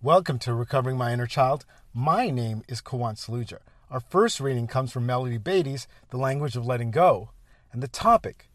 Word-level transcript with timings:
Welcome 0.00 0.38
to 0.40 0.54
Recovering 0.54 0.96
My 0.96 1.12
Inner 1.12 1.26
Child. 1.26 1.64
My 1.92 2.30
name 2.30 2.62
is 2.68 2.80
Kawan 2.80 3.16
Saluja. 3.16 3.58
Our 3.90 3.98
first 3.98 4.38
reading 4.38 4.68
comes 4.68 4.92
from 4.92 5.06
Melody 5.06 5.38
Beattie's 5.38 5.88
The 6.10 6.18
Language 6.18 6.54
of 6.54 6.64
Letting 6.64 6.92
Go, 6.92 7.30
and 7.72 7.82
the 7.82 7.88
topic 7.88 8.48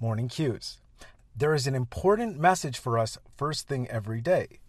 Morning 0.00 0.26
Cues. 0.26 0.78
There 1.36 1.52
is 1.52 1.66
an 1.66 1.74
important 1.74 2.38
message 2.38 2.78
for 2.78 2.98
us 2.98 3.18
first 3.36 3.68
thing 3.68 3.88
every 3.88 4.22
day. 4.22 4.60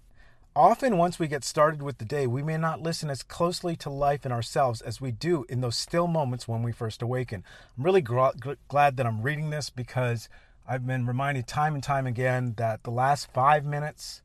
Often, 0.54 0.98
once 0.98 1.18
we 1.18 1.30
get 1.30 1.46
started 1.46 1.82
with 1.82 1.98
the 1.98 2.04
day, 2.04 2.28
we 2.28 2.44
may 2.44 2.58
not 2.58 2.82
listen 2.82 3.10
as 3.10 3.24
closely 3.24 3.78
to 3.78 3.90
life 3.90 4.26
and 4.26 4.34
ourselves 4.34 4.82
as 4.82 5.00
we 5.00 5.14
do 5.14 5.46
in 5.48 5.62
those 5.62 5.78
still 5.78 6.08
moments 6.08 6.46
when 6.46 6.62
we 6.62 6.74
first 6.74 7.02
awaken. 7.02 7.42
I'm 7.78 7.86
really 7.86 8.02
gr- 8.02 8.28
glad 8.68 8.98
that 8.98 9.06
I'm 9.06 9.22
reading 9.22 9.50
this 9.50 9.70
because 9.70 10.28
I've 10.68 10.86
been 10.86 11.06
reminded 11.06 11.48
time 11.48 11.74
and 11.74 11.82
time 11.82 12.06
again 12.06 12.56
that 12.58 12.84
the 12.84 12.92
last 12.92 13.32
five 13.32 13.64
minutes 13.64 14.22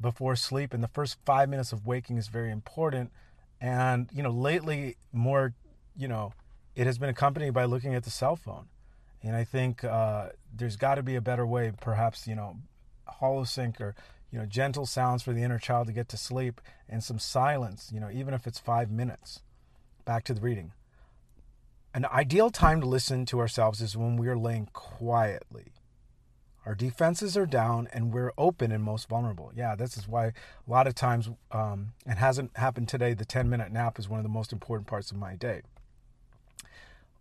before 0.00 0.36
sleep 0.36 0.74
and 0.74 0.82
the 0.82 0.88
first 0.88 1.16
five 1.24 1.48
minutes 1.48 1.72
of 1.72 1.86
waking 1.86 2.18
is 2.18 2.28
very 2.28 2.50
important. 2.50 3.10
And, 3.60 4.08
you 4.12 4.22
know, 4.22 4.30
lately, 4.30 4.96
more, 5.12 5.54
you 5.96 6.08
know, 6.08 6.32
it 6.74 6.86
has 6.86 6.98
been 6.98 7.08
accompanied 7.08 7.54
by 7.54 7.64
looking 7.64 7.94
at 7.94 8.04
the 8.04 8.10
cell 8.10 8.36
phone. 8.36 8.66
And 9.22 9.34
I 9.34 9.44
think 9.44 9.82
uh, 9.82 10.28
there's 10.54 10.76
got 10.76 10.96
to 10.96 11.02
be 11.02 11.16
a 11.16 11.20
better 11.20 11.46
way, 11.46 11.72
perhaps, 11.80 12.26
you 12.26 12.34
know, 12.34 12.58
holosync 13.20 13.80
or, 13.80 13.94
you 14.30 14.38
know, 14.38 14.46
gentle 14.46 14.84
sounds 14.86 15.22
for 15.22 15.32
the 15.32 15.42
inner 15.42 15.58
child 15.58 15.86
to 15.86 15.92
get 15.92 16.08
to 16.10 16.16
sleep 16.16 16.60
and 16.88 17.02
some 17.02 17.18
silence, 17.18 17.90
you 17.92 17.98
know, 17.98 18.10
even 18.12 18.34
if 18.34 18.46
it's 18.46 18.58
five 18.58 18.90
minutes. 18.90 19.40
Back 20.04 20.24
to 20.24 20.34
the 20.34 20.40
reading. 20.40 20.72
An 21.94 22.04
ideal 22.04 22.50
time 22.50 22.82
to 22.82 22.86
listen 22.86 23.24
to 23.26 23.40
ourselves 23.40 23.80
is 23.80 23.96
when 23.96 24.16
we 24.16 24.28
are 24.28 24.36
laying 24.36 24.68
quietly 24.72 25.72
our 26.66 26.74
defenses 26.74 27.36
are 27.36 27.46
down 27.46 27.88
and 27.92 28.12
we're 28.12 28.32
open 28.36 28.72
and 28.72 28.82
most 28.82 29.08
vulnerable. 29.08 29.52
Yeah, 29.54 29.76
this 29.76 29.96
is 29.96 30.08
why 30.08 30.26
a 30.26 30.32
lot 30.66 30.86
of 30.86 30.94
times, 30.94 31.30
um, 31.52 31.92
it 32.04 32.18
hasn't 32.18 32.56
happened 32.56 32.88
today, 32.88 33.14
the 33.14 33.24
10 33.24 33.48
minute 33.48 33.72
nap 33.72 33.98
is 33.98 34.08
one 34.08 34.18
of 34.18 34.24
the 34.24 34.28
most 34.28 34.52
important 34.52 34.88
parts 34.88 35.12
of 35.12 35.16
my 35.16 35.36
day. 35.36 35.62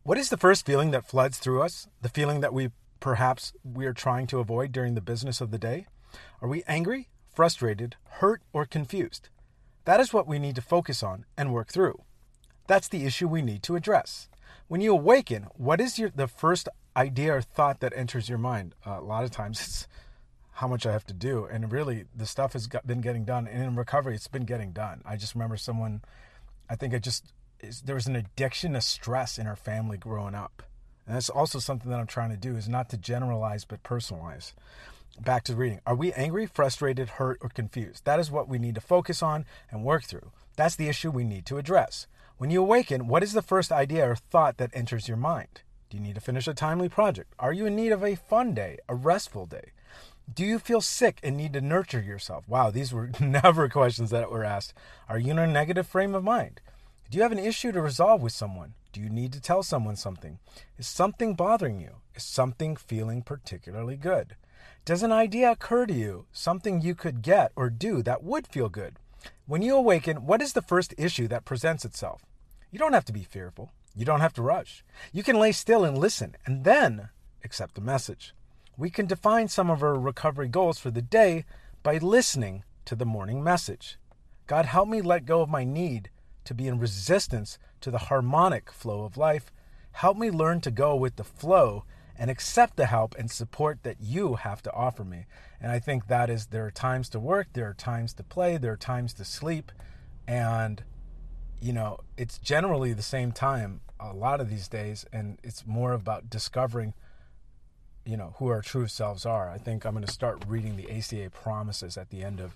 What 0.03 0.17
is 0.17 0.29
the 0.29 0.37
first 0.37 0.65
feeling 0.65 0.91
that 0.91 1.07
floods 1.07 1.37
through 1.37 1.61
us? 1.61 1.87
The 2.01 2.09
feeling 2.09 2.41
that 2.41 2.53
we 2.53 2.71
perhaps 2.99 3.53
we 3.63 3.85
are 3.85 3.93
trying 3.93 4.25
to 4.27 4.39
avoid 4.39 4.71
during 4.71 4.95
the 4.95 5.01
business 5.01 5.39
of 5.39 5.51
the 5.51 5.59
day? 5.59 5.85
Are 6.41 6.49
we 6.49 6.63
angry, 6.67 7.09
frustrated, 7.33 7.97
hurt, 8.19 8.41
or 8.51 8.65
confused? 8.65 9.29
That 9.85 9.99
is 9.99 10.11
what 10.11 10.27
we 10.27 10.39
need 10.39 10.55
to 10.55 10.61
focus 10.61 11.03
on 11.03 11.25
and 11.37 11.53
work 11.53 11.71
through. 11.71 12.01
That's 12.65 12.87
the 12.87 13.05
issue 13.05 13.27
we 13.27 13.43
need 13.43 13.61
to 13.63 13.75
address. 13.75 14.27
When 14.67 14.81
you 14.81 14.91
awaken, 14.91 15.47
what 15.53 15.79
is 15.79 15.99
your, 15.99 16.09
the 16.09 16.27
first 16.27 16.67
idea 16.95 17.35
or 17.35 17.41
thought 17.41 17.79
that 17.81 17.93
enters 17.95 18.29
your 18.29 18.37
mind. 18.37 18.75
Uh, 18.85 18.99
a 18.99 19.01
lot 19.01 19.23
of 19.23 19.31
times 19.31 19.59
it's 19.65 19.87
how 20.53 20.67
much 20.67 20.85
I 20.85 20.91
have 20.91 21.05
to 21.07 21.13
do. 21.13 21.45
And 21.45 21.71
really, 21.71 22.05
the 22.15 22.25
stuff 22.25 22.53
has 22.53 22.67
got, 22.67 22.87
been 22.87 23.01
getting 23.01 23.25
done. 23.25 23.47
And 23.47 23.61
in 23.61 23.75
recovery, 23.75 24.15
it's 24.15 24.27
been 24.27 24.45
getting 24.45 24.71
done. 24.71 25.01
I 25.05 25.17
just 25.17 25.35
remember 25.35 25.57
someone, 25.57 26.01
I 26.69 26.75
think 26.75 26.93
I 26.93 26.99
just, 26.99 27.33
there 27.83 27.95
was 27.95 28.07
an 28.07 28.15
addiction 28.15 28.73
to 28.73 28.81
stress 28.81 29.37
in 29.37 29.47
our 29.47 29.55
family 29.55 29.97
growing 29.97 30.33
up. 30.35 30.63
And 31.05 31.15
that's 31.15 31.29
also 31.29 31.59
something 31.59 31.91
that 31.91 31.99
I'm 31.99 32.07
trying 32.07 32.31
to 32.31 32.37
do 32.37 32.55
is 32.55 32.69
not 32.69 32.89
to 32.89 32.97
generalize, 32.97 33.65
but 33.65 33.83
personalize. 33.83 34.53
Back 35.19 35.43
to 35.45 35.55
reading. 35.55 35.81
Are 35.85 35.95
we 35.95 36.11
angry, 36.13 36.45
frustrated, 36.45 37.09
hurt, 37.09 37.37
or 37.41 37.49
confused? 37.49 38.05
That 38.05 38.19
is 38.19 38.31
what 38.31 38.49
we 38.49 38.57
need 38.57 38.75
to 38.75 38.81
focus 38.81 39.21
on 39.21 39.45
and 39.69 39.83
work 39.83 40.03
through. 40.03 40.31
That's 40.55 40.75
the 40.75 40.87
issue 40.87 41.11
we 41.11 41.23
need 41.23 41.45
to 41.47 41.57
address. 41.57 42.07
When 42.37 42.49
you 42.49 42.61
awaken, 42.61 43.07
what 43.07 43.23
is 43.23 43.33
the 43.33 43.41
first 43.41 43.71
idea 43.71 44.09
or 44.09 44.15
thought 44.15 44.57
that 44.57 44.71
enters 44.73 45.07
your 45.07 45.17
mind? 45.17 45.61
You 45.95 46.01
need 46.01 46.15
to 46.15 46.21
finish 46.21 46.45
a 46.45 46.53
timely 46.53 46.89
project? 46.89 47.33
Are 47.39 47.53
you 47.53 47.65
in 47.67 47.75
need 47.77 47.93
of 47.93 48.03
a 48.03 48.15
fun 48.15 48.53
day, 48.53 48.79
a 48.89 48.93
restful 48.93 49.45
day? 49.45 49.71
Do 50.31 50.43
you 50.43 50.59
feel 50.59 50.81
sick 50.81 51.21
and 51.23 51.37
need 51.37 51.53
to 51.53 51.61
nurture 51.61 52.01
yourself? 52.01 52.49
Wow, 52.49 52.69
these 52.69 52.91
were 52.91 53.11
never 53.21 53.69
questions 53.69 54.09
that 54.09 54.29
were 54.29 54.43
asked. 54.43 54.73
Are 55.07 55.17
you 55.17 55.31
in 55.31 55.39
a 55.39 55.47
negative 55.47 55.87
frame 55.87 56.13
of 56.13 56.21
mind? 56.21 56.59
Do 57.09 57.15
you 57.15 57.21
have 57.21 57.31
an 57.31 57.39
issue 57.39 57.71
to 57.71 57.81
resolve 57.81 58.21
with 58.21 58.33
someone? 58.33 58.73
Do 58.91 58.99
you 58.99 59.09
need 59.09 59.31
to 59.33 59.39
tell 59.39 59.63
someone 59.63 59.95
something? 59.95 60.39
Is 60.77 60.85
something 60.85 61.33
bothering 61.33 61.79
you? 61.79 62.01
Is 62.13 62.25
something 62.25 62.75
feeling 62.75 63.21
particularly 63.21 63.95
good? 63.95 64.35
Does 64.83 65.01
an 65.01 65.13
idea 65.13 65.51
occur 65.51 65.85
to 65.85 65.93
you, 65.93 66.25
something 66.33 66.81
you 66.81 66.93
could 66.93 67.21
get 67.21 67.53
or 67.55 67.69
do 67.69 68.03
that 68.03 68.21
would 68.21 68.47
feel 68.47 68.67
good? 68.67 68.97
When 69.45 69.61
you 69.61 69.77
awaken, 69.77 70.25
what 70.25 70.41
is 70.41 70.51
the 70.51 70.61
first 70.61 70.93
issue 70.97 71.29
that 71.29 71.45
presents 71.45 71.85
itself? 71.85 72.25
You 72.69 72.79
don't 72.79 72.91
have 72.91 73.05
to 73.05 73.13
be 73.13 73.23
fearful. 73.23 73.71
You 73.95 74.05
don't 74.05 74.19
have 74.19 74.33
to 74.33 74.41
rush. 74.41 74.83
You 75.13 75.23
can 75.23 75.39
lay 75.39 75.51
still 75.51 75.85
and 75.85 75.97
listen, 75.97 76.35
and 76.45 76.63
then 76.63 77.09
accept 77.43 77.75
the 77.75 77.81
message. 77.81 78.33
We 78.77 78.89
can 78.89 79.05
define 79.05 79.47
some 79.47 79.69
of 79.69 79.81
our 79.81 79.97
recovery 79.97 80.49
goals 80.49 80.77
for 80.77 80.91
the 80.91 81.01
day 81.01 81.45
by 81.81 81.97
listening 81.97 82.63
to 82.85 82.95
the 82.95 83.05
morning 83.05 83.41
message. 83.41 83.97
God, 84.47 84.65
help 84.65 84.89
me 84.89 85.01
let 85.01 85.25
go 85.25 85.41
of 85.41 85.49
my 85.49 85.63
need 85.63 86.09
to 86.43 86.53
be 86.53 86.67
in 86.67 86.77
resistance 86.77 87.57
to 87.81 87.89
the 87.89 87.97
harmonic 87.97 88.71
flow 88.71 89.03
of 89.03 89.17
life. 89.17 89.51
Help 89.93 90.17
me 90.17 90.29
learn 90.29 90.59
to 90.61 90.71
go 90.71 90.95
with 90.95 91.15
the 91.15 91.23
flow 91.23 91.85
and 92.17 92.29
accept 92.29 92.75
the 92.75 92.85
help 92.85 93.15
and 93.17 93.31
support 93.31 93.79
that 93.83 94.01
you 94.01 94.35
have 94.35 94.61
to 94.63 94.73
offer 94.73 95.03
me. 95.03 95.25
And 95.59 95.71
I 95.71 95.79
think 95.79 96.07
that 96.07 96.29
is 96.29 96.47
there 96.47 96.65
are 96.65 96.71
times 96.71 97.09
to 97.09 97.19
work, 97.19 97.47
there 97.53 97.69
are 97.69 97.73
times 97.73 98.13
to 98.15 98.23
play, 98.23 98.57
there 98.57 98.73
are 98.73 98.77
times 98.77 99.13
to 99.13 99.25
sleep, 99.25 99.71
and 100.27 100.83
you 101.61 101.73
know, 101.73 101.99
it's 102.17 102.37
generally 102.37 102.93
the 102.93 103.01
same 103.01 103.31
time 103.31 103.81
a 103.99 104.13
lot 104.13 104.41
of 104.41 104.49
these 104.49 104.67
days, 104.67 105.05
and 105.11 105.37
it's 105.43 105.65
more 105.65 105.93
about 105.93 106.29
discovering, 106.29 106.93
you 108.05 108.17
know, 108.17 108.35
who 108.37 108.47
our 108.47 108.61
true 108.61 108.87
selves 108.87 109.25
are. 109.25 109.49
I 109.49 109.57
think 109.57 109.85
I'm 109.85 109.93
going 109.93 110.05
to 110.05 110.11
start 110.11 110.43
reading 110.47 110.75
the 110.75 110.91
ACA 110.91 111.29
promises 111.31 111.97
at 111.97 112.09
the 112.09 112.23
end 112.23 112.39
of 112.39 112.55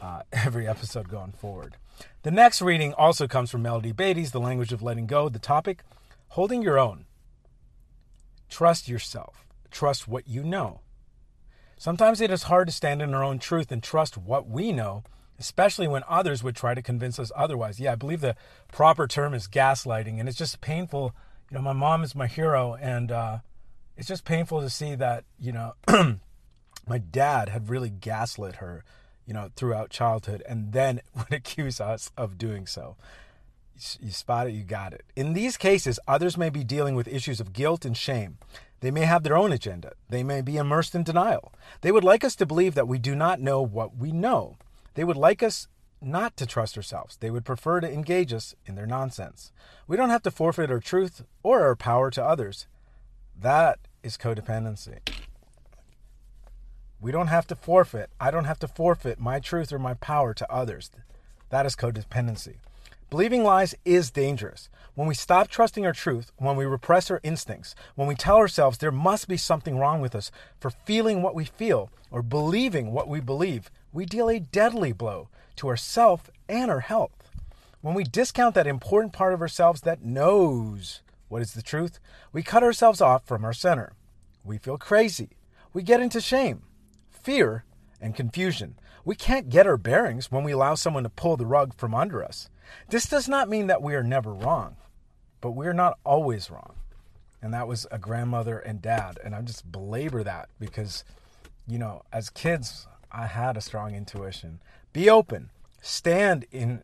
uh, 0.00 0.22
every 0.32 0.66
episode 0.66 1.08
going 1.08 1.32
forward. 1.32 1.76
The 2.22 2.30
next 2.30 2.62
reading 2.62 2.94
also 2.94 3.26
comes 3.26 3.50
from 3.50 3.62
Melody 3.62 3.92
Beattie's 3.92 4.32
The 4.32 4.40
Language 4.40 4.72
of 4.72 4.82
Letting 4.82 5.06
Go. 5.06 5.28
The 5.28 5.38
topic, 5.38 5.82
holding 6.28 6.62
your 6.62 6.78
own. 6.78 7.04
Trust 8.48 8.88
yourself. 8.88 9.46
Trust 9.70 10.08
what 10.08 10.28
you 10.28 10.42
know. 10.42 10.80
Sometimes 11.76 12.20
it 12.20 12.30
is 12.30 12.44
hard 12.44 12.68
to 12.68 12.72
stand 12.74 13.00
in 13.00 13.14
our 13.14 13.24
own 13.24 13.38
truth 13.38 13.70
and 13.72 13.82
trust 13.82 14.18
what 14.18 14.48
we 14.48 14.72
know 14.72 15.04
especially 15.40 15.88
when 15.88 16.04
others 16.06 16.44
would 16.44 16.54
try 16.54 16.74
to 16.74 16.82
convince 16.82 17.18
us 17.18 17.32
otherwise. 17.34 17.80
Yeah, 17.80 17.92
I 17.92 17.96
believe 17.96 18.20
the 18.20 18.36
proper 18.70 19.08
term 19.08 19.32
is 19.32 19.48
gaslighting, 19.48 20.20
and 20.20 20.28
it's 20.28 20.38
just 20.38 20.60
painful. 20.60 21.14
You 21.50 21.56
know, 21.56 21.62
my 21.62 21.72
mom 21.72 22.04
is 22.04 22.14
my 22.14 22.26
hero, 22.26 22.74
and 22.74 23.10
uh, 23.10 23.38
it's 23.96 24.06
just 24.06 24.26
painful 24.26 24.60
to 24.60 24.68
see 24.68 24.94
that, 24.94 25.24
you 25.40 25.52
know, 25.52 25.74
my 26.86 26.98
dad 26.98 27.48
had 27.48 27.70
really 27.70 27.88
gaslit 27.88 28.56
her, 28.56 28.84
you 29.26 29.32
know, 29.32 29.50
throughout 29.56 29.88
childhood, 29.88 30.42
and 30.46 30.72
then 30.72 31.00
would 31.16 31.32
accuse 31.32 31.80
us 31.80 32.10
of 32.18 32.36
doing 32.36 32.66
so. 32.66 32.96
You 33.98 34.10
spot 34.10 34.46
it, 34.46 34.52
you 34.52 34.62
got 34.62 34.92
it. 34.92 35.04
In 35.16 35.32
these 35.32 35.56
cases, 35.56 35.98
others 36.06 36.36
may 36.36 36.50
be 36.50 36.64
dealing 36.64 36.94
with 36.94 37.08
issues 37.08 37.40
of 37.40 37.54
guilt 37.54 37.86
and 37.86 37.96
shame. 37.96 38.36
They 38.80 38.90
may 38.90 39.06
have 39.06 39.22
their 39.22 39.38
own 39.38 39.52
agenda. 39.52 39.92
They 40.10 40.22
may 40.22 40.42
be 40.42 40.58
immersed 40.58 40.94
in 40.94 41.02
denial. 41.02 41.50
They 41.80 41.90
would 41.90 42.04
like 42.04 42.22
us 42.22 42.36
to 42.36 42.46
believe 42.46 42.74
that 42.74 42.88
we 42.88 42.98
do 42.98 43.14
not 43.14 43.40
know 43.40 43.62
what 43.62 43.96
we 43.96 44.12
know. 44.12 44.56
They 45.00 45.04
would 45.04 45.16
like 45.16 45.42
us 45.42 45.66
not 46.02 46.36
to 46.36 46.44
trust 46.44 46.76
ourselves. 46.76 47.16
They 47.16 47.30
would 47.30 47.46
prefer 47.46 47.80
to 47.80 47.90
engage 47.90 48.34
us 48.34 48.54
in 48.66 48.74
their 48.74 48.84
nonsense. 48.84 49.50
We 49.88 49.96
don't 49.96 50.10
have 50.10 50.22
to 50.24 50.30
forfeit 50.30 50.70
our 50.70 50.78
truth 50.78 51.24
or 51.42 51.62
our 51.62 51.74
power 51.74 52.10
to 52.10 52.22
others. 52.22 52.66
That 53.34 53.78
is 54.02 54.18
codependency. 54.18 54.98
We 57.00 57.12
don't 57.12 57.28
have 57.28 57.46
to 57.46 57.56
forfeit. 57.56 58.10
I 58.20 58.30
don't 58.30 58.44
have 58.44 58.58
to 58.58 58.68
forfeit 58.68 59.18
my 59.18 59.40
truth 59.40 59.72
or 59.72 59.78
my 59.78 59.94
power 59.94 60.34
to 60.34 60.52
others. 60.52 60.90
That 61.48 61.64
is 61.64 61.76
codependency. 61.76 62.56
Believing 63.10 63.42
lies 63.42 63.74
is 63.84 64.12
dangerous. 64.12 64.68
When 64.94 65.08
we 65.08 65.14
stop 65.14 65.48
trusting 65.48 65.84
our 65.84 65.92
truth, 65.92 66.30
when 66.36 66.54
we 66.54 66.64
repress 66.64 67.10
our 67.10 67.18
instincts, 67.24 67.74
when 67.96 68.06
we 68.06 68.14
tell 68.14 68.36
ourselves 68.36 68.78
there 68.78 68.92
must 68.92 69.26
be 69.26 69.36
something 69.36 69.76
wrong 69.76 70.00
with 70.00 70.14
us 70.14 70.30
for 70.60 70.70
feeling 70.70 71.20
what 71.20 71.34
we 71.34 71.44
feel 71.44 71.90
or 72.12 72.22
believing 72.22 72.92
what 72.92 73.08
we 73.08 73.18
believe, 73.18 73.68
we 73.92 74.06
deal 74.06 74.28
a 74.28 74.38
deadly 74.38 74.92
blow 74.92 75.28
to 75.56 75.66
ourself 75.66 76.30
and 76.48 76.70
our 76.70 76.80
health. 76.80 77.32
When 77.80 77.94
we 77.94 78.04
discount 78.04 78.54
that 78.54 78.68
important 78.68 79.12
part 79.12 79.34
of 79.34 79.40
ourselves 79.40 79.80
that 79.80 80.04
knows 80.04 81.00
what 81.28 81.42
is 81.42 81.54
the 81.54 81.62
truth, 81.62 81.98
we 82.32 82.44
cut 82.44 82.62
ourselves 82.62 83.00
off 83.00 83.26
from 83.26 83.44
our 83.44 83.52
center. 83.52 83.94
We 84.44 84.56
feel 84.56 84.78
crazy. 84.78 85.30
We 85.72 85.82
get 85.82 86.00
into 86.00 86.20
shame, 86.20 86.62
fear, 87.10 87.64
and 88.00 88.14
confusion. 88.14 88.76
We 89.04 89.16
can't 89.16 89.48
get 89.48 89.66
our 89.66 89.76
bearings 89.76 90.30
when 90.30 90.44
we 90.44 90.52
allow 90.52 90.76
someone 90.76 91.02
to 91.02 91.08
pull 91.08 91.36
the 91.36 91.46
rug 91.46 91.74
from 91.74 91.92
under 91.92 92.22
us. 92.22 92.48
This 92.88 93.06
does 93.06 93.28
not 93.28 93.48
mean 93.48 93.66
that 93.68 93.82
we 93.82 93.94
are 93.94 94.02
never 94.02 94.32
wrong, 94.32 94.76
but 95.40 95.52
we're 95.52 95.72
not 95.72 95.98
always 96.04 96.50
wrong. 96.50 96.74
And 97.42 97.54
that 97.54 97.68
was 97.68 97.86
a 97.90 97.98
grandmother 97.98 98.58
and 98.58 98.82
dad. 98.82 99.18
And 99.24 99.34
I 99.34 99.40
just 99.42 99.70
belabor 99.70 100.22
that 100.22 100.48
because, 100.58 101.04
you 101.66 101.78
know, 101.78 102.02
as 102.12 102.28
kids, 102.28 102.86
I 103.10 103.26
had 103.26 103.56
a 103.56 103.62
strong 103.62 103.94
intuition. 103.94 104.60
Be 104.92 105.08
open. 105.08 105.50
Stand 105.80 106.46
in 106.52 106.82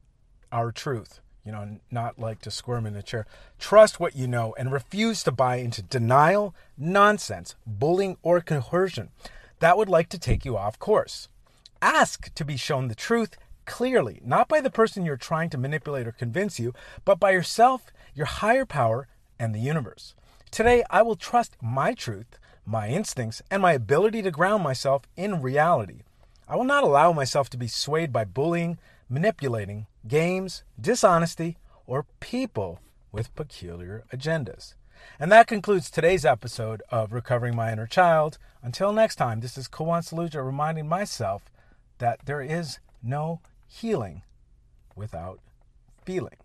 our 0.51 0.73
truth. 0.73 1.21
You 1.45 1.53
know, 1.53 1.79
not 1.93 2.19
like 2.19 2.41
to 2.41 2.51
squirm 2.51 2.87
in 2.87 2.97
a 2.97 3.03
chair. 3.03 3.25
Trust 3.59 4.01
what 4.01 4.17
you 4.17 4.27
know 4.27 4.55
and 4.59 4.73
refuse 4.73 5.23
to 5.23 5.31
buy 5.31 5.57
into 5.57 5.81
denial, 5.81 6.55
nonsense, 6.77 7.55
bullying, 7.65 8.17
or 8.23 8.41
coercion. 8.41 9.11
That 9.61 9.77
would 9.77 9.89
like 9.89 10.09
to 10.09 10.19
take 10.19 10.45
you 10.45 10.57
off 10.57 10.79
course. 10.79 11.29
Ask 11.81 12.35
to 12.35 12.45
be 12.45 12.57
shown 12.57 12.89
the 12.89 12.97
truth 12.97 13.37
clearly, 13.67 14.21
not 14.25 14.49
by 14.49 14.61
the 14.61 14.71
person 14.71 15.05
you're 15.05 15.17
trying 15.17 15.51
to 15.51 15.59
manipulate 15.59 16.07
or 16.07 16.13
convince 16.13 16.59
you, 16.59 16.73
but 17.05 17.21
by 17.21 17.33
yourself, 17.33 17.93
your 18.15 18.27
higher 18.27 18.65
power, 18.65 19.09
and 19.39 19.55
the 19.55 19.61
universe. 19.61 20.15
Today, 20.51 20.85
I 20.91 21.03
will 21.03 21.17
trust 21.17 21.57
my 21.61 21.93
truth, 21.93 22.39
my 22.65 22.89
instincts, 22.89 23.43
and 23.51 23.61
my 23.61 23.73
ability 23.73 24.23
to 24.23 24.31
ground 24.31 24.63
myself 24.63 25.03
in 25.17 25.43
reality. 25.43 26.03
I 26.49 26.57
will 26.57 26.65
not 26.65 26.85
allow 26.85 27.13
myself 27.13 27.51
to 27.51 27.57
be 27.57 27.69
swayed 27.69 28.13
by 28.13 28.25
bullying, 28.25 28.79
manipulating, 29.09 29.87
games, 30.09 30.63
dishonesty, 30.81 31.59
or 31.87 32.07
people 32.21 32.81
with 33.13 33.35
peculiar 33.35 34.05
agendas. 34.13 34.75
And 35.19 35.31
that 35.33 35.47
concludes 35.47 35.91
today's 35.91 36.25
episode 36.25 36.83
of 36.91 37.13
Recovering 37.13 37.55
My 37.55 37.73
Inner 37.73 37.87
Child. 37.87 38.39
Until 38.63 38.93
next 38.93 39.17
time, 39.17 39.41
this 39.41 39.57
is 39.59 39.69
Kawan 39.69 40.03
Saluja 40.03 40.45
reminding 40.45 40.89
myself 40.89 41.51
that 41.99 42.21
there 42.27 42.43
is 42.43 42.79
no 43.03 43.41
healing 43.69 44.23
without 44.95 45.41
feeling. 46.05 46.37